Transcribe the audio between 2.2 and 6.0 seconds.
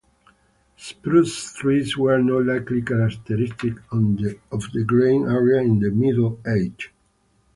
not likely characteristic of the Grane area in the